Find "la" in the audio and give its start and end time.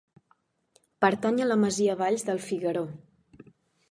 1.51-1.57